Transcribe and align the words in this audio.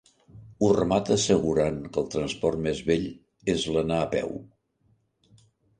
Ho 0.61 0.69
remata 0.77 1.13
assegurant 1.15 1.77
que 1.89 2.01
el 2.05 2.09
transport 2.15 2.65
més 2.71 2.83
vell 2.91 3.07
és 3.55 3.71
l'anar 3.77 4.03
a 4.07 4.13
peu. 4.17 4.37